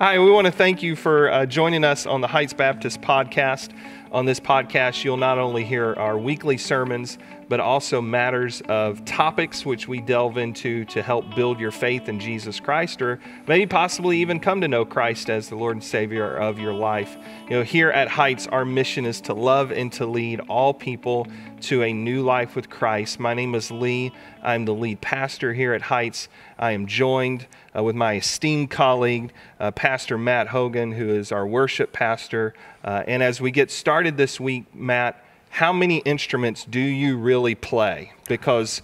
[0.00, 3.70] Hi, we want to thank you for uh, joining us on the Heights Baptist podcast.
[4.10, 7.18] On this podcast, you'll not only hear our weekly sermons,
[7.48, 12.18] but also matters of topics which we delve into to help build your faith in
[12.18, 16.36] Jesus Christ, or maybe possibly even come to know Christ as the Lord and Savior
[16.36, 17.18] of your life.
[17.50, 21.26] You know, here at Heights, our mission is to love and to lead all people
[21.62, 23.18] to a new life with Christ.
[23.18, 24.12] My name is Lee.
[24.42, 26.28] I'm the lead pastor here at Heights.
[26.58, 27.46] I am joined
[27.76, 32.54] uh, with my esteemed colleague, uh, Pastor Matt Hogan, who is our worship pastor.
[32.84, 37.54] Uh, and as we get started this week, Matt, how many instruments do you really
[37.54, 38.12] play?
[38.28, 38.82] Because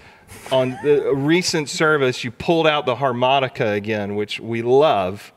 [0.51, 5.33] on the recent service, you pulled out the harmonica again, which we love.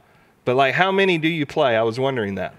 [0.46, 1.76] But like, how many do you play?
[1.76, 2.56] I was wondering that.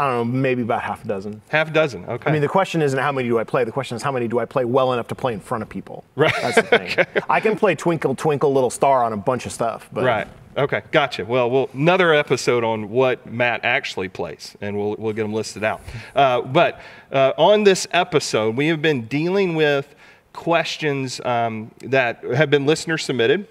[0.00, 1.42] I don't know, maybe about half a dozen.
[1.50, 2.06] Half a dozen.
[2.06, 2.30] Okay.
[2.30, 3.64] I mean, the question isn't how many do I play.
[3.64, 5.68] The question is how many do I play well enough to play in front of
[5.68, 6.04] people.
[6.16, 6.32] Right.
[6.40, 6.90] That's the thing.
[6.98, 7.20] okay.
[7.28, 9.90] I can play Twinkle Twinkle Little Star on a bunch of stuff.
[9.92, 10.26] But right.
[10.56, 10.80] Okay.
[10.90, 11.26] Gotcha.
[11.26, 15.64] Well, we'll another episode on what Matt actually plays, and we'll we'll get them listed
[15.64, 15.82] out.
[16.16, 16.80] Uh, but
[17.12, 19.94] uh, on this episode, we have been dealing with
[20.32, 23.46] questions um, that have been listener submitted.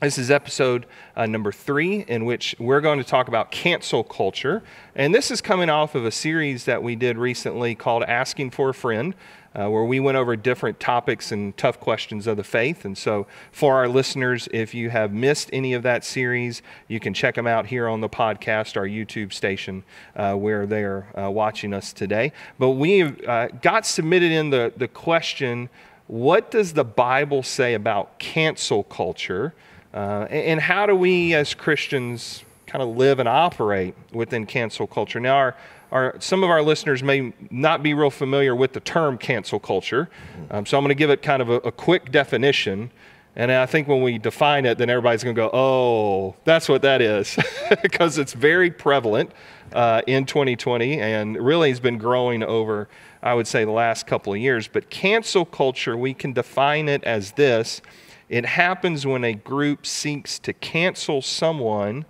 [0.00, 4.62] This is episode uh, number three, in which we're going to talk about cancel culture.
[4.94, 8.68] And this is coming off of a series that we did recently called Asking for
[8.68, 9.12] a Friend,
[9.56, 12.84] uh, where we went over different topics and tough questions of the faith.
[12.84, 17.12] And so, for our listeners, if you have missed any of that series, you can
[17.12, 19.82] check them out here on the podcast, our YouTube station,
[20.14, 22.32] uh, where they're uh, watching us today.
[22.56, 25.68] But we uh, got submitted in the, the question
[26.06, 29.54] what does the Bible say about cancel culture?
[29.92, 35.18] Uh, and how do we as Christians kind of live and operate within cancel culture?
[35.18, 35.56] Now, our,
[35.90, 40.10] our, some of our listeners may not be real familiar with the term cancel culture,
[40.50, 42.90] um, so I'm going to give it kind of a, a quick definition.
[43.36, 46.82] And I think when we define it, then everybody's going to go, oh, that's what
[46.82, 47.38] that is,
[47.82, 49.30] because it's very prevalent
[49.72, 52.88] uh, in 2020 and really has been growing over,
[53.22, 54.66] I would say, the last couple of years.
[54.66, 57.80] But cancel culture, we can define it as this
[58.28, 62.04] it happens when a group seeks to cancel someone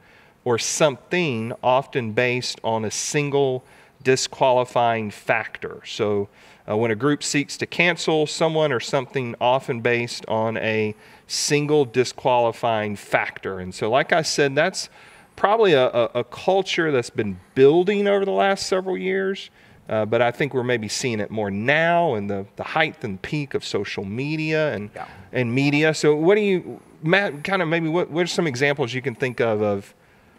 [0.44, 3.64] or something, often based on a single
[4.02, 5.80] disqualifying factor.
[5.84, 6.28] So,
[6.68, 10.94] uh, when a group seeks to cancel someone or something, often based on a
[11.26, 13.58] single disqualifying factor.
[13.58, 14.90] And so, like I said, that's
[15.34, 19.50] probably a, a, a culture that's been building over the last several years.
[19.88, 23.20] Uh, but I think we're maybe seeing it more now in the, the height and
[23.22, 25.08] peak of social media and, yeah.
[25.32, 25.94] and media.
[25.94, 29.14] So, what do you, Matt, kind of maybe what, what are some examples you can
[29.14, 29.94] think of of,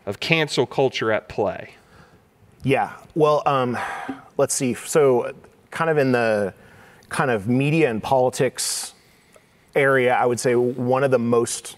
[0.05, 1.73] of cancel culture at play?
[2.63, 3.77] Yeah, well, um,
[4.37, 4.75] let's see.
[4.75, 5.33] So,
[5.71, 6.53] kind of in the
[7.07, 8.93] kind of media and politics
[9.75, 11.75] area, I would say one of the most,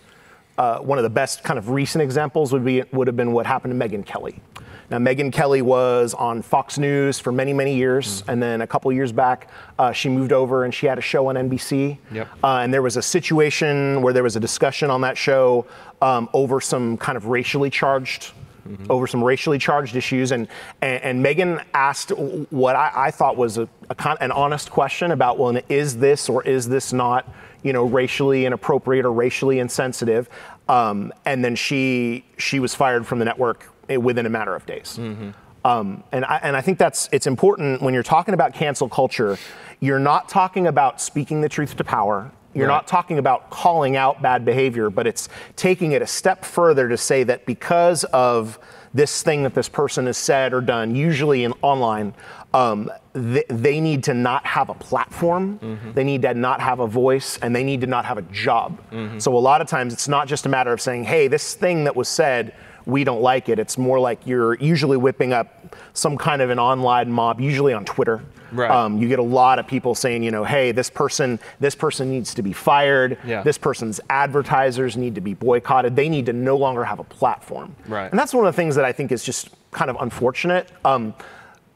[0.57, 3.45] uh, one of the best kind of recent examples would be would have been what
[3.45, 4.41] happened to Megyn Kelly.
[4.91, 8.21] Now, Megyn Kelly was on Fox News for many, many years.
[8.21, 8.29] Mm-hmm.
[8.29, 11.27] And then a couple years back, uh, she moved over and she had a show
[11.27, 11.97] on NBC.
[12.11, 12.27] Yep.
[12.43, 15.65] Uh, and there was a situation where there was a discussion on that show
[16.01, 18.33] um, over some kind of racially charged.
[18.67, 18.91] Mm-hmm.
[18.91, 20.47] Over some racially charged issues, and
[20.83, 22.11] and, and Megyn asked
[22.51, 26.29] what I, I thought was a, a con- an honest question about, well, is this
[26.29, 27.27] or is this not,
[27.63, 30.29] you know, racially inappropriate or racially insensitive?
[30.67, 34.97] Um, and then she she was fired from the network within a matter of days.
[34.99, 35.31] Mm-hmm.
[35.63, 39.37] Um, and, I, and I think that's it's important when you're talking about cancel culture.
[39.79, 42.31] You're not talking about speaking the truth to power.
[42.53, 42.73] You're right.
[42.73, 46.97] not talking about calling out bad behavior, but it's taking it a step further to
[46.97, 48.59] say that because of
[48.93, 52.13] this thing that this person has said or done, usually in online,
[52.53, 55.93] um, they, they, need to not have a platform, mm-hmm.
[55.93, 58.81] they need to not have a voice, and they need to not have a job.
[58.91, 59.19] Mm-hmm.
[59.19, 61.85] So a lot of times it's not just a matter of saying, hey, this thing
[61.85, 62.53] that was said
[62.85, 63.59] we don't like it.
[63.59, 65.60] It's more like you're usually whipping up
[65.93, 68.21] some kind of an online mob, usually on Twitter.
[68.51, 68.69] Right.
[68.69, 72.11] Um, you get a lot of people saying, you know, hey, this person, this person
[72.11, 73.17] needs to be fired.
[73.25, 73.43] Yeah.
[73.43, 75.95] This person's advertisers need to be boycotted.
[75.95, 77.75] They need to no longer have a platform.
[77.87, 78.09] Right.
[78.09, 80.69] And that's one of the things that I think is just kind of unfortunate.
[80.83, 81.13] Um,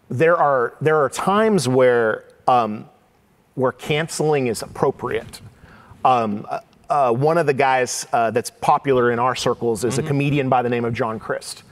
[0.10, 2.88] there are there are times where um,
[3.56, 5.42] where canceling is appropriate.
[6.04, 6.46] Um,
[6.90, 10.06] uh, one of the guys uh, that's popular in our circles is mm-hmm.
[10.06, 11.64] a comedian by the name of John Crist.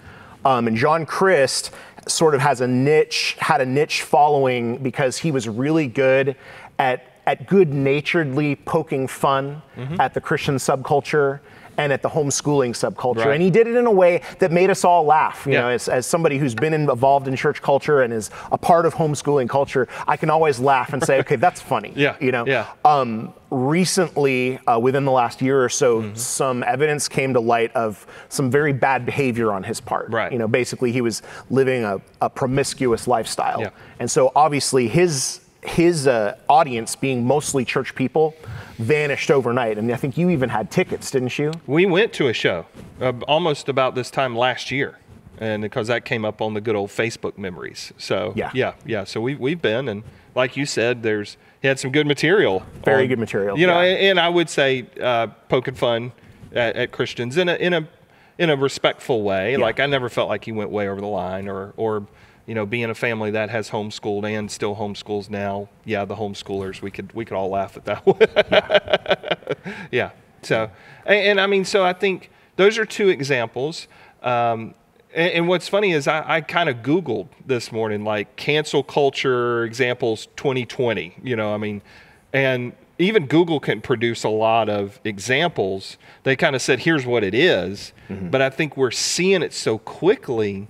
[0.45, 1.71] Um, and John Crist
[2.07, 6.35] sort of has a niche, had a niche following because he was really good
[6.79, 9.99] at, at good naturedly poking fun mm-hmm.
[9.99, 11.39] at the Christian subculture
[11.77, 13.25] and at the homeschooling subculture.
[13.25, 13.33] Right.
[13.33, 15.45] And he did it in a way that made us all laugh.
[15.45, 15.61] You Yeah.
[15.61, 18.93] know, as, as somebody who's been involved in church culture and is a part of
[18.95, 21.93] homeschooling culture, I can always laugh and say, okay, that's funny.
[21.95, 22.67] Yeah, You know, yeah.
[22.85, 26.15] um, recently, uh, within the last year or so, Mm-hmm.
[26.15, 30.09] some evidence came to light of some very bad behavior on his part.
[30.09, 30.31] Right.
[30.31, 33.69] You know, basically, he was living a, a promiscuous lifestyle, Yeah.
[33.99, 38.35] and so obviously his his uh, audience, being mostly church people,
[38.77, 39.77] vanished overnight.
[39.77, 41.51] And I think you even had tickets, didn't you?
[41.67, 42.65] We went to a show
[43.01, 44.97] uh, almost about this time last year,
[45.39, 47.93] and because that came up on the good old Facebook memories.
[47.97, 48.51] So Yeah.
[48.53, 49.03] yeah, yeah.
[49.03, 50.03] So we we've been, and
[50.35, 52.63] like you said, there's he had some good material.
[52.83, 53.87] Very on- good material, You know, yeah.
[53.91, 56.11] and, and I would say uh, poking fun
[56.53, 57.87] at, at Christians in a in a
[58.37, 59.55] in a respectful way.
[59.57, 62.05] Like I never felt like he went way over the line, or or
[62.45, 65.69] you know, being a family that has homeschooled and still homeschools now.
[65.85, 66.81] Yeah, the homeschoolers.
[66.81, 68.19] We could we could all laugh at that one.
[69.91, 70.11] Yeah.
[70.41, 70.69] So,
[71.05, 73.87] and, and I mean, so I think those are two examples.
[74.21, 74.73] Um,
[75.13, 79.63] and, and what's funny is I, I kind of Googled this morning, like cancel culture
[79.63, 81.81] examples 2020, you know, I mean,
[82.33, 85.97] and even Google can produce a lot of examples.
[86.23, 87.93] They kind of said, here's what it is.
[88.09, 90.67] But I think we're seeing it so quickly,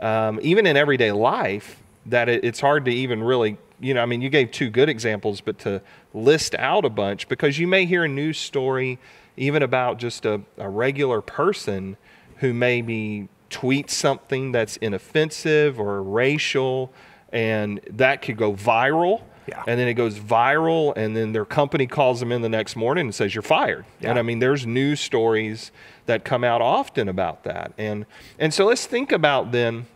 [0.00, 4.06] um, even in everyday life, that it, it's hard to even really, you know, I
[4.06, 5.80] mean, you gave two good examples, but to
[6.12, 8.98] list out a bunch because you may hear a news story
[9.36, 11.96] even about just a, a regular person
[12.36, 16.92] who maybe tweets something that's inoffensive or racial,
[17.32, 19.22] and that could go viral.
[19.46, 19.62] Yeah.
[19.66, 23.06] And then it goes viral, and then their company calls them in the next morning
[23.06, 23.84] and says, You're fired.
[24.00, 25.70] And I mean, there's news stories
[26.06, 27.72] that come out often about that.
[27.78, 28.06] And,
[28.38, 29.86] and so let's think about then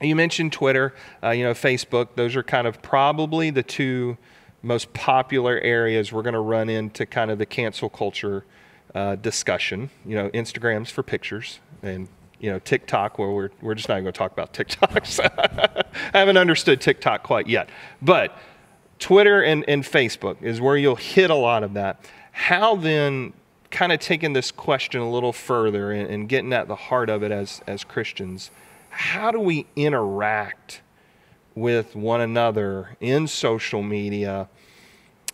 [0.00, 2.08] you mentioned Twitter, uh, you know, Facebook.
[2.14, 4.16] Those are kind of probably the two
[4.62, 8.44] most popular areas we're going to run into kind of the cancel culture
[8.94, 9.90] uh, discussion.
[10.06, 12.08] You know, Instagrams for pictures and,
[12.38, 15.84] you know, TikTok, where we're, we're just not going to talk about TikToks.
[16.14, 17.68] I haven't understood TikTok quite yet.
[18.00, 18.36] But
[18.98, 22.04] Twitter and, and Facebook is where you'll hit a lot of that.
[22.32, 23.32] How then,
[23.70, 27.22] kind of taking this question a little further and, and getting at the heart of
[27.22, 28.50] it as, as Christians,
[28.90, 30.80] how do we interact
[31.54, 34.48] with one another in social media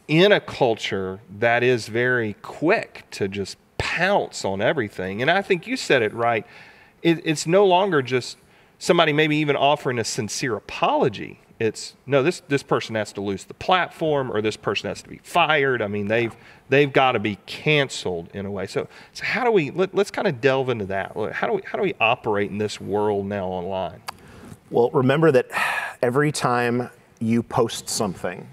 [0.09, 5.23] in a culture that is very quick to just pounce on everything?
[5.23, 6.47] And I think you said it right.
[7.03, 8.37] It, it's no longer just
[8.79, 11.41] somebody maybe even offering a sincere apology.
[11.61, 15.09] It's no, this this person has to lose the platform, or this person has to
[15.09, 15.83] be fired.
[15.83, 16.35] I mean, they've
[16.69, 18.67] they've got to be canceled in a way.
[18.67, 21.13] So, so how do we let, let's kind of delve into that?
[21.33, 24.03] How do we how do we operate in this world now online?
[24.71, 25.47] Well, remember that
[26.03, 26.91] every time
[27.21, 28.49] you post something,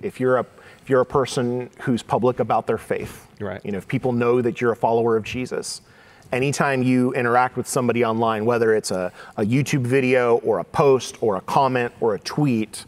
[0.00, 0.46] if you're a
[0.80, 3.60] if you're a person who's public about their faith, Right.
[3.64, 5.82] You know, if people know that you're a follower of Jesus,
[6.32, 11.16] anytime you interact with somebody online, whether it's a, a YouTube video or a post
[11.22, 12.84] or a comment or a tweet,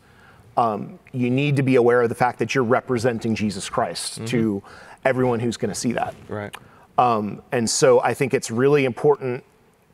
[0.56, 4.62] um, you need to be aware of the fact that you're representing Jesus Christ to
[5.04, 6.14] everyone who's going to see that.
[6.28, 6.54] Right.
[6.98, 9.44] Um, and so I think it's really important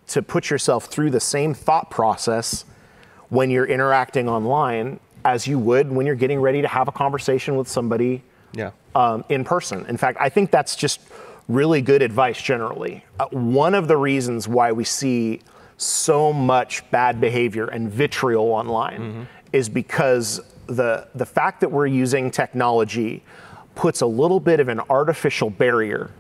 [0.09, 2.65] to put yourself through the same thought process
[3.29, 7.57] when you're interacting online as you would when you're getting ready to have a conversation
[7.57, 8.23] with somebody
[8.55, 8.71] Yeah.
[8.95, 9.85] um, in person.
[9.87, 11.01] In fact, I think that's just
[11.49, 13.05] really good advice generally.
[13.19, 15.41] Uh, one of the reasons why we see
[15.77, 22.31] so much bad behavior and vitriol online is because the the fact that we're using
[22.31, 23.23] technology
[23.75, 26.11] puts a little bit of an artificial barrier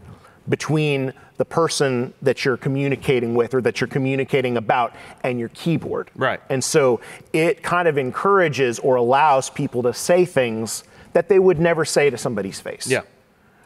[0.48, 6.10] between the person that you're communicating with or that you're communicating about and your keyboard.
[6.14, 6.40] Right.
[6.50, 7.00] And so
[7.32, 12.10] it kind of encourages or allows people to say things that they would never say
[12.10, 12.86] to somebody's face.
[12.86, 13.02] Yeah.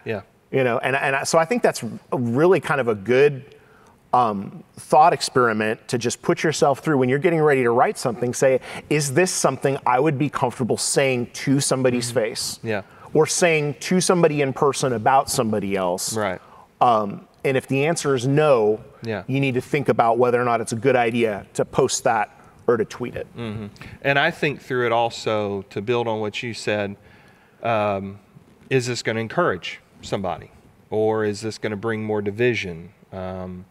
[0.05, 0.23] Yeah.
[0.51, 3.55] You know, and, and so I think that's a really kind of a good
[4.15, 8.33] um, thought experiment to just put yourself through when you're getting ready to write something.
[8.33, 12.57] Say, is this something I would be comfortable saying to somebody's face?
[12.59, 12.69] Mm-hmm.
[12.69, 12.83] Yeah.
[13.13, 16.17] Or saying to somebody in person about somebody else?
[16.17, 16.41] Right.
[16.81, 19.25] Um, and if the answer is no, Yeah.
[19.27, 22.31] you need to think about whether or not it's a good idea to post that
[22.67, 23.27] or to tweet it.
[24.03, 26.97] And I think through it also, to build on what you said,
[27.63, 28.19] um,
[28.71, 30.51] is this going to encourage somebody?
[30.91, 32.93] Or is this going to bring more division?
[33.13, 33.65] Um,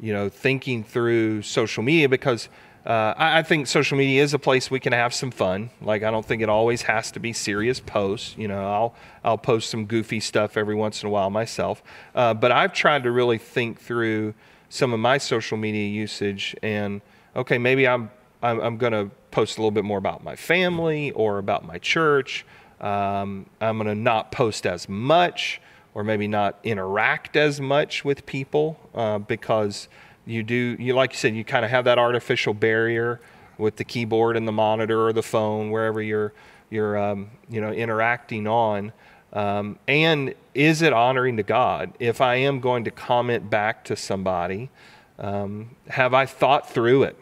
[0.00, 2.48] you know, thinking through social media because
[2.84, 5.70] uh, I, I think social media is a place we can have some fun.
[5.80, 8.36] Like I don't think it always has to be serious posts.
[8.38, 8.94] You know, I'll
[9.24, 11.82] I'll post some goofy stuff every once in a while myself.
[12.14, 14.34] Uh, but I've tried to really think through
[14.68, 17.00] some of my social media usage and
[17.34, 18.10] okay, maybe I'm
[18.42, 21.78] I'm, I'm going to post a little bit more about my family or about my
[21.78, 22.46] church.
[22.80, 25.60] Um, I'm going to not post as much
[25.94, 29.88] or maybe not interact as much with people uh, because
[30.26, 33.20] you do you like you said you kind of have that artificial barrier
[33.56, 36.34] with the keyboard and the monitor or the phone wherever you're
[36.68, 38.92] you're um, you know interacting on.
[39.32, 41.92] Um, and is it honoring to god?
[41.98, 44.70] If i am going to comment back to somebody
[45.18, 47.16] um, have i thought through it?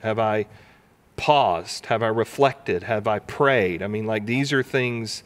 [0.00, 0.46] Have i
[1.16, 1.86] paused?
[1.86, 2.84] Have i reflected?
[2.84, 3.82] Have i prayed?
[3.82, 5.22] I mean like these are things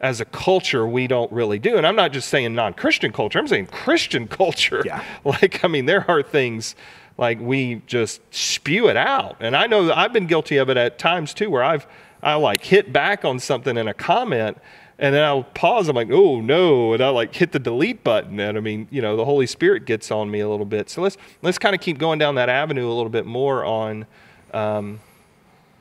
[0.00, 1.76] as a culture we don't really do.
[1.76, 4.82] And i'm not just saying non-christian culture i'm saying christian culture.
[4.84, 5.02] Yeah.
[5.24, 6.74] like i mean there are things
[7.16, 9.36] like we just spew it out.
[9.40, 11.86] And i know that i've been guilty of it at times too where i've
[12.22, 14.58] i like hit back on something in a comment
[14.98, 15.88] and then i'll pause.
[15.88, 18.38] I'm like oh no and i like hit the delete button.
[18.38, 20.90] And i mean you know the holy spirit gets on me a little bit.
[20.90, 24.06] So let's let's kind of keep going down that avenue a little bit more on
[24.54, 25.00] um,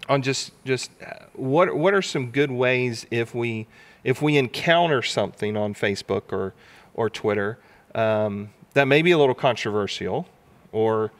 [0.09, 3.67] on just just uh, what what are some good ways if we
[4.03, 6.53] if we encounter something on Facebook or
[6.93, 7.57] or Twitter
[7.95, 10.27] um, that may be a little controversial
[10.71, 11.11] or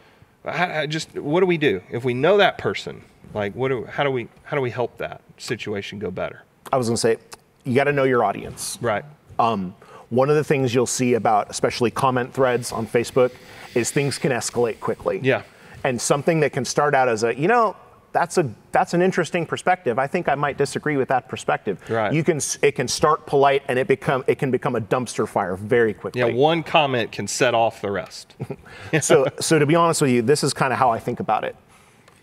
[0.45, 4.03] I just what do we do if we know that person like what do how
[4.03, 7.17] do we how do we help that situation go better I was going to say,
[7.65, 8.79] you got to know your audience.
[8.81, 9.05] right
[9.37, 9.75] Um,
[10.09, 13.31] one of the things you'll see about, especially comment threads on Facebook,
[13.75, 15.19] is things can escalate quickly.
[15.23, 15.43] Yeah.
[15.83, 17.75] And something that can start out as a, you know,
[18.13, 19.99] that's a that's an interesting perspective.
[19.99, 21.81] I think I might disagree with that perspective.
[21.89, 22.13] Right.
[22.13, 25.55] You can it can start polite and it become it can become a dumpster fire
[25.55, 26.21] very quickly.
[26.21, 28.35] yeah one comment can set off the rest
[29.01, 31.43] so so to be honest with you, this is kind of how I think about
[31.43, 31.55] it.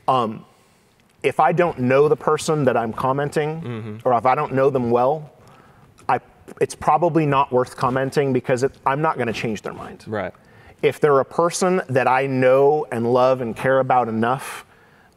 [0.09, 0.44] Um,
[1.23, 3.97] if I don't know the person that I'm commenting, Mm-hmm.
[4.09, 5.30] or if I don't know them well,
[6.09, 6.20] I
[6.61, 10.04] it's probably not worth commenting because it, I'm not going to change their mind.
[10.06, 10.32] right
[10.82, 14.64] If they're a person that I know and love and care about enough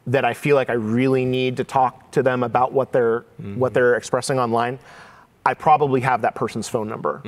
[0.07, 3.59] that I feel like I really need to talk to them about what they're Mm-hmm.
[3.59, 4.79] what they're expressing online,
[5.45, 7.21] I probably have that person's phone number.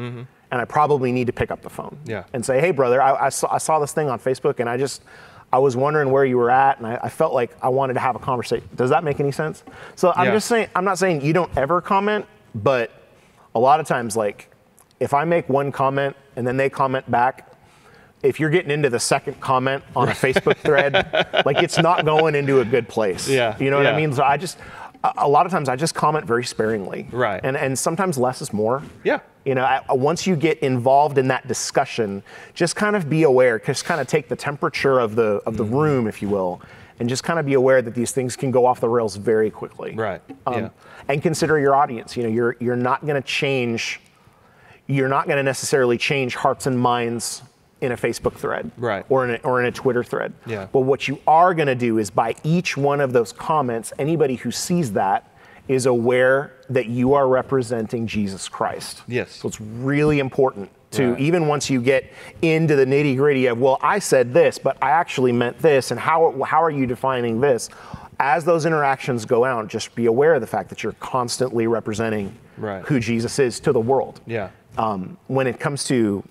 [0.51, 2.09] And I probably need to pick up the phone Mm-hmm.
[2.11, 2.23] Yeah.
[2.33, 4.77] and say, "Hey, brother, I, I, saw, I saw this thing on Facebook, and I
[4.77, 5.01] just
[5.53, 7.99] I was wondering where you were at, and I, I felt like I wanted to
[7.99, 8.67] have a conversation.
[8.75, 9.63] Does that make any sense?
[9.95, 10.33] So I'm Yeah.
[10.33, 12.91] just saying, I'm not saying you don't ever comment, but
[13.53, 14.49] a lot of times, like
[14.99, 17.51] if I make one comment and then they comment back,
[18.23, 20.93] if you're getting into the second comment on a Facebook thread,
[21.45, 23.27] like it's not going into a good place.
[23.27, 23.91] Yeah, You know what yeah.
[23.91, 24.13] I mean?
[24.13, 24.57] So I just,
[25.17, 27.07] a- lot of times I just comment very sparingly.
[27.11, 27.39] Right.
[27.43, 28.81] And, and sometimes less is more.
[29.03, 29.19] Yeah.
[29.45, 32.23] You know, I, once you get involved in that discussion,
[32.55, 35.63] just kind of be aware, just kind of take the temperature of the, of the
[35.63, 35.75] Mm-hmm.
[35.75, 36.61] room, if you will,
[36.99, 39.51] and just kind of be aware that these things can go off the rails very
[39.51, 39.93] quickly.
[39.93, 40.69] Right, Um, yeah.
[41.09, 42.17] And consider your audience.
[42.17, 43.99] You know, you're, you're not going to change
[44.87, 47.41] you're not going to necessarily change hearts and minds
[47.81, 49.05] in a Facebook thread Right.
[49.09, 50.33] or in a, or in a Twitter thread.
[50.45, 50.67] Yeah.
[50.71, 54.35] But what you are going to do is by each one of those comments, anybody
[54.35, 55.29] who sees that
[55.67, 59.01] is aware that you are representing Jesus Christ.
[59.07, 59.31] Yes.
[59.31, 61.19] So it's really important to Right.
[61.19, 62.05] even once you get
[62.41, 65.99] into the nitty gritty of well, I said this, but I actually meant this, and
[65.99, 67.69] how how are you defining this?
[68.19, 72.33] As those interactions go out, just be aware of the fact that you're constantly representing
[72.57, 72.85] Right.
[72.85, 76.23] who Jesus is to the world yeah um, when it comes to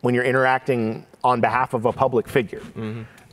[0.00, 2.62] when you're interacting on behalf of a public figure.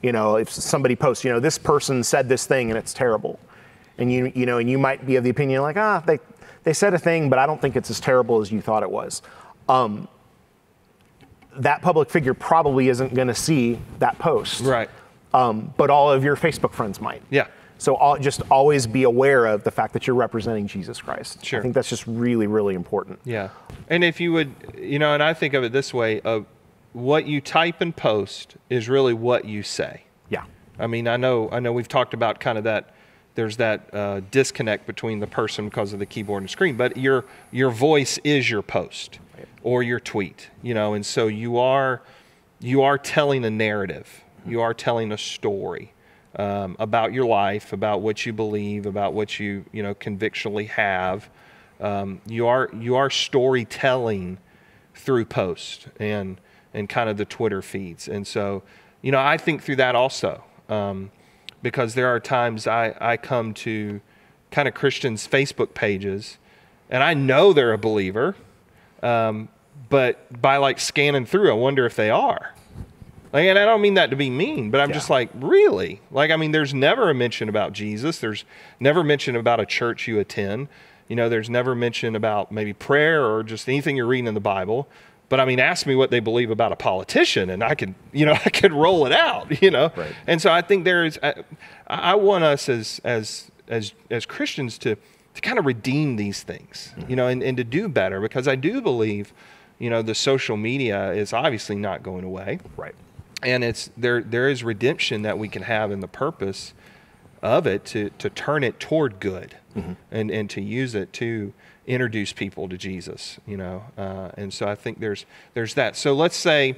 [0.01, 3.39] You know, if somebody posts, you know, this person said this thing and it's terrible,
[3.98, 6.19] and you you know, and you might be of the opinion like, ah, they
[6.63, 8.91] they said a thing, but I don't think it's as terrible as you thought it
[8.91, 9.22] was.
[9.67, 10.07] Um,
[11.57, 14.89] that public figure probably isn't going to see that post, right
[15.36, 17.22] um, but all of your Facebook friends might.
[17.29, 21.43] yeah So all, just always be aware of the fact that you're representing Jesus Christ.
[21.43, 21.60] Sure.
[21.60, 23.19] I think that's just really, really important.
[23.25, 23.50] Yeah.
[23.89, 26.45] And if you would, you know, and I think of it this way of
[26.96, 30.04] what you type and post is really what you say.
[30.30, 30.46] Yeah.
[30.80, 32.96] I mean, I know, I know we've talked about kind of that.
[33.36, 37.25] There's that uh, disconnect between the person because of the keyboard and screen, but your
[37.52, 39.20] your voice is your post
[39.62, 42.02] or your tweet, you know, and so you are
[42.62, 44.24] you are telling a narrative.
[44.46, 45.92] You are telling a story
[46.38, 51.30] um, about your life, about what you believe, about what you you know convictionally have.
[51.82, 54.38] Um, you are you are storytelling
[54.94, 56.40] through post and
[56.75, 58.08] and kind of the Twitter feeds.
[58.08, 58.62] And so,
[59.01, 61.12] you know, I think through that also, um,
[61.63, 64.01] because there are times I, I come to
[64.51, 66.38] kind of Christians' Facebook pages,
[66.89, 68.36] and I know they're a believer,
[69.01, 69.50] um,
[69.89, 72.53] but by like scanning through, I wonder if they are.
[73.34, 76.00] Like, and I don't mean that to be mean, but I'm just like, really?
[76.10, 78.20] Like, I mean, there's never a mention about Jesus.
[78.20, 78.46] There's
[78.79, 80.70] never mention about a church you attend.
[81.10, 84.39] You know, there's never mention about maybe prayer or just anything you're reading in the
[84.39, 84.88] Bible.
[85.27, 88.25] But I mean, ask me what they believe about a politician, and I can, you
[88.25, 89.91] know, I could roll it out, you know.
[89.96, 90.15] Right.
[90.27, 91.34] And so I think there is, I,
[91.88, 94.96] I want us as as as as Christians to
[95.34, 97.10] to kind of redeem these things, mm-hmm.
[97.10, 99.34] you know, and, and to do better because I do believe
[99.79, 102.60] you know, the social media is obviously not going away.
[102.77, 102.96] Right.
[103.44, 106.74] And it's there there is redemption that we can have in the purpose
[107.41, 109.94] of it to to turn it toward good mm-hmm.
[110.12, 111.53] and and to use it to
[111.88, 113.84] introduce people to Jesus, you know.
[113.98, 115.96] Uh, and so I think there's there's that.
[115.96, 116.75] So let's say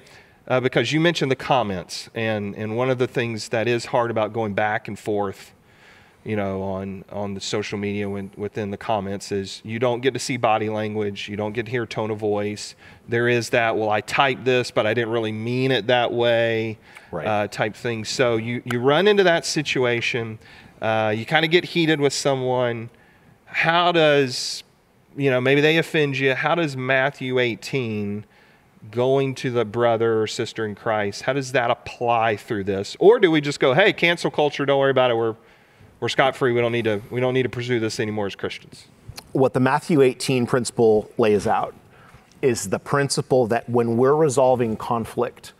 [0.47, 4.11] uh, because you mentioned the comments and and one of the things that is hard
[4.11, 5.53] about going back and forth
[6.27, 10.13] you know, on on the social media when, within the comments is you don't get
[10.13, 12.75] to see body language, you don't get to hear tone of voice.
[13.07, 16.79] There is that, well, I typed this, but I didn't really mean it that way,
[17.11, 17.25] Right.
[17.25, 18.03] uh, type thing.
[18.03, 20.37] So you you run into that situation,
[20.81, 22.89] uh, you kind of get heated with someone.
[23.45, 24.63] How does
[25.17, 26.33] you know maybe they offend you?
[26.35, 28.25] How does Matthew 18
[28.91, 32.95] going to the brother or sister in Christ, how does that apply through this?
[32.99, 35.35] Or do we just go, hey, cancel culture, don't worry about it, we're
[35.99, 36.51] we're scot free.
[36.51, 38.87] We don't need to we don't need to pursue this anymore as Christians.
[39.33, 41.73] what the Matthew 18 principle lays out
[42.41, 45.53] is the principle that when we're resolving conflict,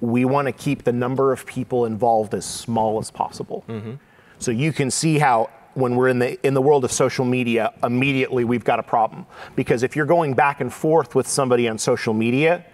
[0.00, 3.64] we want to keep the number of people involved as small as possible.
[3.68, 3.94] Mm-hmm.
[4.38, 7.72] So you can see how when we're in the in the world of social media,
[7.82, 9.26] immediately we've got a problem
[9.56, 12.64] because if you're going back and forth with somebody on social media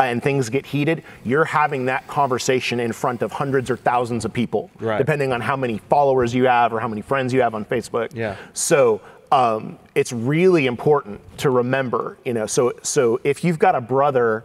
[0.00, 4.32] and things get heated, you're having that conversation in front of hundreds or thousands of
[4.32, 4.98] people, Right.
[4.98, 8.14] depending on how many followers you have or how many friends you have on Facebook.
[8.14, 8.36] Yeah.
[8.52, 9.00] So
[9.32, 12.46] um, it's really important to remember, you know.
[12.46, 14.44] So so if you've got a brother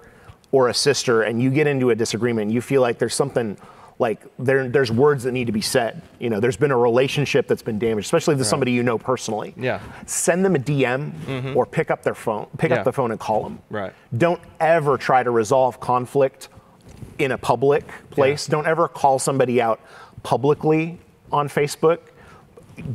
[0.51, 3.57] or a sister and you get into a disagreement, you feel like there's something
[3.99, 6.01] like there there's words that need to be said.
[6.19, 8.97] You know, there's been a relationship that's been damaged, especially if it's somebody you know
[8.97, 9.53] personally.
[9.57, 9.79] Yeah.
[10.05, 11.57] Send them a DM mm-hmm.
[11.57, 12.77] or pick up their phone, pick Yeah.
[12.77, 13.59] up the phone and call them.
[13.69, 13.93] Right.
[14.17, 16.49] Don't ever try to resolve conflict
[17.19, 18.47] in a public place.
[18.47, 19.79] Don't ever call somebody out
[20.23, 20.99] publicly
[21.31, 21.99] on Facebook.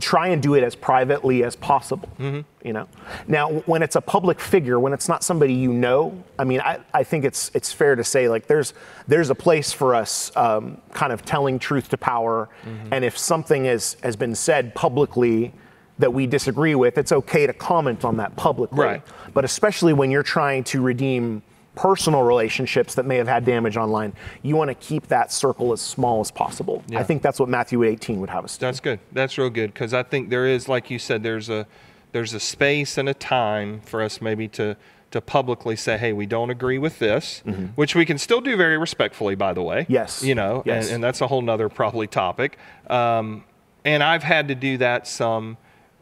[0.01, 2.09] Try and do it as privately as possible.
[2.19, 2.89] You know.
[3.27, 6.81] Now, when it's a public figure, when it's not somebody you know, I mean, I,
[6.93, 8.75] I think it's it's fair to say like there's
[9.07, 12.49] there's a place for us um, kind of telling truth to power,
[12.91, 15.53] and if something is has been said publicly
[15.99, 18.85] that we disagree with, it's okay to comment on that publicly.
[18.85, 19.03] Right.
[19.35, 21.43] But especially when you're trying to redeem
[21.79, 25.81] personal relationships that may have had damage online, you want to keep that circle as
[25.81, 26.83] small as possible.
[26.89, 26.99] Yeah.
[26.99, 28.67] I think that's what Matthew 18 would have us do.
[28.67, 28.99] That's good.
[29.13, 31.67] That's real good because I think there is, like you said, there's a
[32.11, 34.77] there's a space and a time for us maybe to
[35.13, 37.43] to publicly say, hey, we don't agree with this,
[37.77, 39.83] which we can still do very respectfully, by the way.
[39.83, 39.93] Mm-hmm.
[39.93, 40.23] Yes.
[40.25, 40.87] You know, Yes.
[40.87, 42.59] and, and that's a whole nother probably topic.
[42.91, 43.45] Um,
[43.85, 45.57] and I've had to do that some.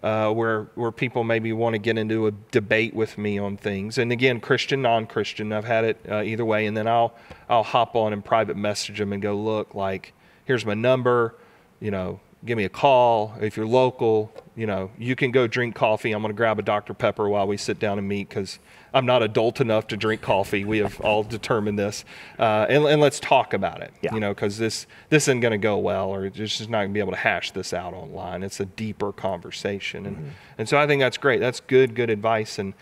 [0.06, 3.98] Uh, where where people maybe want to get into a debate with me on things,
[3.98, 7.12] and again, Christian, non-Christian, I've had it uh, either way, and then I'll
[7.48, 10.12] I'll hop on and private message them and go, look, like
[10.44, 11.34] here's my number,
[11.80, 14.32] you know, give me a call if you're local.
[14.54, 16.12] You know, you can go drink coffee.
[16.12, 18.60] I'm going to grab a Dr Pepper while we sit down and meet because
[18.96, 20.64] I'm not adult enough to drink coffee.
[20.64, 22.06] We have all determined this,
[22.38, 23.92] uh, and, and let's talk about it.
[24.00, 24.14] Yeah.
[24.14, 26.88] You know, because this this isn't going to go well, or it's just not going
[26.88, 28.42] to be able to hash this out online.
[28.42, 31.40] It's a deeper conversation, and and so I think that's great.
[31.40, 32.59] That's good, good advice.
[32.59, 32.72] And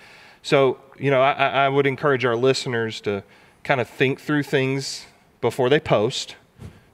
[0.43, 3.25] so you know, I I would encourage our listeners to
[3.65, 5.07] kind of think through things
[5.41, 6.37] before they post.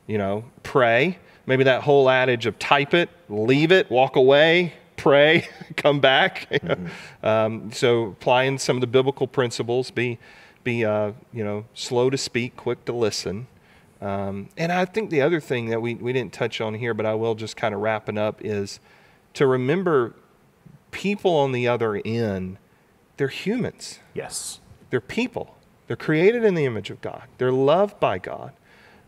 [0.07, 1.19] You know, pray.
[1.45, 6.49] Maybe that whole adage of type it, leave it, walk away, pray, come back.
[7.23, 10.19] um, so applying some of the biblical principles, be
[10.63, 13.47] be uh, you know slow to speak, quick to listen.
[14.01, 17.05] Um, and I think the other thing that we, we didn't touch on here, but
[17.05, 18.81] I will just kind of wrapping up is
[19.35, 20.15] to remember
[20.91, 22.57] people on the other end,
[23.19, 23.99] they're humans.
[24.15, 24.61] Yes.
[24.89, 25.55] They're people.
[25.87, 27.25] They're created in the image of God.
[27.37, 28.53] They're loved by God.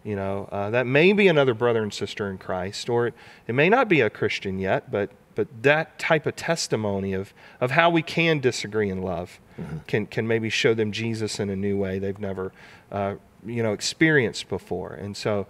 [0.04, 3.14] You know, uh, that may be another brother and sister in Christ, or it,
[3.46, 7.72] it may not be a Christian yet, but but that type of testimony of of
[7.72, 9.40] how we can disagree in love
[9.86, 12.52] can can maybe show them Jesus in a new way they've never
[12.90, 13.14] uh,
[13.44, 14.92] you know experienced before.
[14.92, 15.46] And so,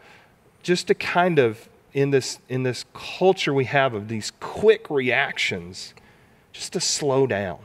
[0.62, 5.95] just to kind of in this in this culture we have of these quick reactions,
[6.53, 7.59] just to slow down.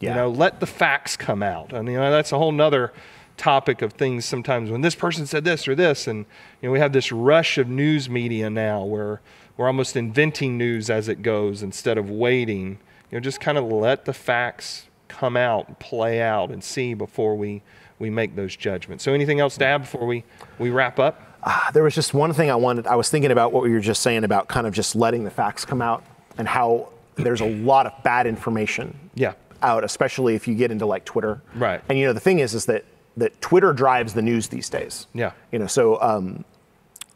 [0.00, 1.72] You know, let the facts come out.
[1.72, 2.92] And you know, that's a whole nother
[3.36, 6.18] topic of things sometimes when this person said this or this and
[6.62, 9.20] you know we have this rush of news media now where
[9.56, 12.78] we're almost inventing news as it goes instead of waiting
[13.10, 17.36] you know just kind of let the facts come out play out and see before
[17.36, 17.62] we
[17.98, 20.24] we make those judgments so anything else to add before we
[20.58, 22.86] we wrap up Ah, there was just one thing I wanted.
[22.86, 25.30] I was thinking about what you were just saying about kind of just letting the
[25.30, 26.02] facts come out
[26.38, 30.86] and how there's a lot of bad information yeah out, especially if you get into
[30.86, 31.42] like Twitter.
[31.54, 31.82] Right.
[31.88, 32.86] And you know the thing is, is that
[33.18, 35.06] that Twitter drives the news these days.
[35.12, 35.32] Yeah.
[35.52, 36.46] You know, so um,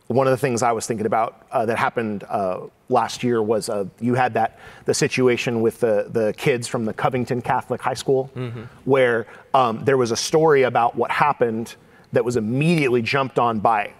[0.09, 3.69] one of the things I was thinking about uh, that happened uh, last year was
[3.69, 7.95] uh, you had that the situation with the the kids from the Covington Catholic High
[7.95, 8.63] School, mm-hmm.
[8.85, 11.77] where um, there was a story about what happened
[12.13, 13.93] that was immediately jumped on by,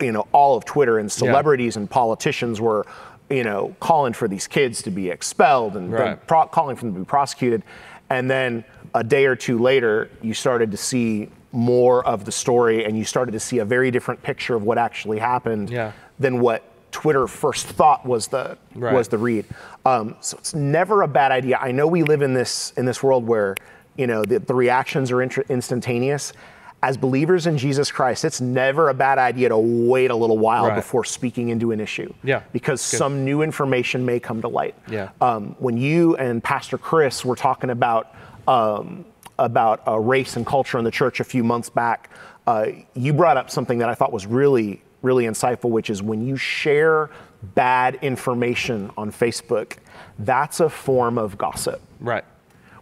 [0.00, 1.80] you know, all of Twitter and celebrities yeah.
[1.80, 2.86] and politicians were,
[3.28, 6.26] you know, calling for these kids to be expelled and right.
[6.26, 7.62] pro- calling for them to be prosecuted,
[8.08, 12.84] and then a day or two later, you started to see more of the story
[12.84, 15.92] and you started to see a very different picture of what actually happened yeah.
[16.18, 18.94] than what Twitter first thought was the right.
[18.94, 19.44] was the read.
[19.84, 21.58] Um, so it's never a bad idea.
[21.60, 23.56] I know we live in this in this world where
[23.96, 26.32] you know the, the reactions are int- instantaneous.
[26.84, 30.68] As believers in Jesus Christ, it's never a bad idea to wait a little while
[30.68, 30.76] right.
[30.76, 32.12] before speaking into an issue.
[32.22, 32.98] Yeah, because Good.
[32.98, 34.76] some new information may come to light.
[34.86, 35.10] Yeah.
[35.20, 38.14] Um, when you and Pastor Chris were talking about
[38.46, 39.04] um,
[39.38, 42.10] about uh, race and culture in the church a few months back,
[42.46, 46.26] uh, you brought up something that I thought was really, really insightful, which is when
[46.26, 47.10] you share
[47.54, 49.76] bad information on Facebook,
[50.18, 51.80] that's a form of gossip.
[52.00, 52.24] Right.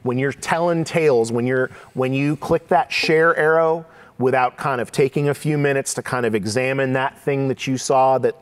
[0.03, 3.87] When you're telling tales, when you're when you click that share arrow
[4.19, 7.79] without kind of taking a few minutes to kind of examine that thing that you
[7.79, 8.37] saw that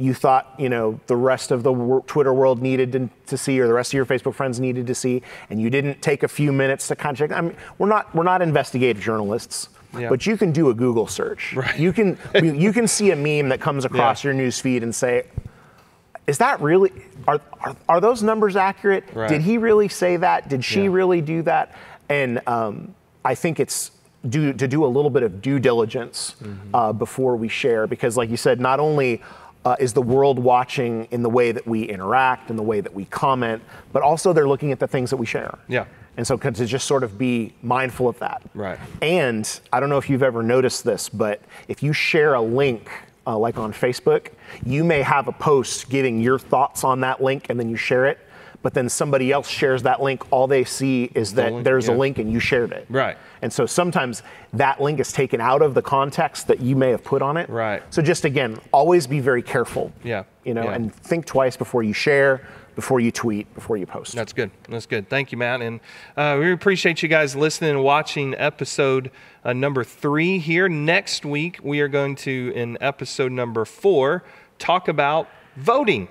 [0.00, 3.66] you thought you know the rest of the Twitter world needed to, to, see, or
[3.66, 6.52] the rest of your Facebook friends needed to see, and you didn't take a few
[6.52, 7.32] minutes to of.
[7.32, 9.68] I mean, we're not we're not investigative journalists.
[9.98, 10.08] Yeah.
[10.08, 11.54] But you can do a Google search.
[11.54, 11.78] Right.
[11.78, 14.28] You can you can see a meme that comes across yeah.
[14.28, 15.26] your news feed and say,
[16.26, 16.92] "Is that really?
[17.28, 19.04] Are are, are those numbers accurate?
[19.12, 19.28] Right.
[19.28, 20.48] Did he really say that?
[20.48, 20.90] Did she yeah.
[20.90, 21.76] really do that?"
[22.08, 23.90] And um, I think it's
[24.28, 26.74] do, to do a little bit of due diligence mm-hmm.
[26.74, 29.22] uh, before we share, because, like you said, not only
[29.64, 32.94] uh, is the world watching in the way that we interact, in the way that
[32.94, 35.58] we comment, but also they're looking at the things that we share.
[35.68, 35.84] Yeah.
[36.16, 38.42] And so to just sort of be mindful of that.
[38.54, 38.78] Right.
[39.00, 42.90] And I don't know if you've ever noticed this, but if you share a link,
[43.26, 44.28] uh, like on Facebook,
[44.64, 48.06] you may have a post giving your thoughts on that link and then you share
[48.06, 48.18] it
[48.62, 51.88] but then somebody else shares that link, all they see is that the link, there's
[51.88, 51.94] yeah.
[51.94, 52.86] a link and you shared it.
[52.90, 53.16] Right.
[53.42, 57.02] And so sometimes that link is taken out of the context that you may have
[57.02, 57.48] put on it.
[57.48, 57.82] Right.
[57.90, 59.92] So just again, always be very careful.
[60.04, 60.24] Yeah.
[60.44, 60.74] You know, yeah.
[60.74, 64.14] and think twice before you share, before you tweet, before you post.
[64.14, 64.50] That's good.
[64.68, 65.08] That's good.
[65.08, 65.62] Thank you, Matt.
[65.62, 65.80] And
[66.16, 69.10] uh, we appreciate you guys listening and watching episode
[69.44, 70.68] uh, number three here.
[70.68, 74.24] Next week, we are going to, in episode number four,
[74.58, 76.08] talk about voting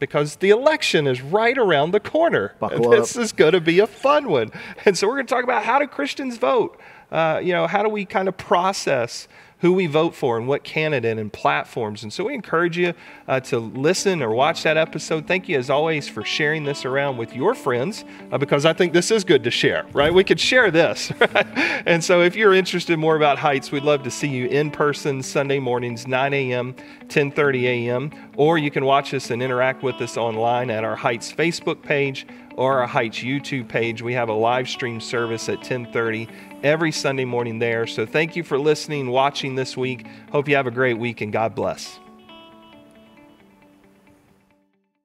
[0.00, 2.54] because the election is right around the corner.
[2.58, 3.22] Buckle this up.
[3.22, 4.50] is going to be a fun one.
[4.84, 6.80] And so we're going to talk about how do Christians vote?
[7.12, 9.28] Uh, you know, how do we kind of process
[9.60, 12.02] who we vote for and what candidate and platforms.
[12.02, 12.94] And so we encourage you
[13.28, 15.26] uh, to listen or watch that episode.
[15.26, 18.92] Thank you, as always, for sharing this around with your friends uh, because I think
[18.92, 20.12] this is good to share, right?
[20.12, 21.12] We could share this.
[21.20, 21.46] Right?
[21.86, 25.22] And so if you're interested more about Heights, we'd love to see you in person
[25.22, 26.74] Sunday mornings, 9 a.m.,
[27.08, 31.30] 10:30 a.m., or you can watch us and interact with us online at our Heights
[31.30, 34.02] Facebook page or our Heights YouTube page.
[34.02, 36.28] We have a live stream service at 10:30
[36.62, 37.86] every Sunday morning there.
[37.86, 40.06] So thank you for listening, watching this week.
[40.32, 41.99] Hope you have a great week and God bless.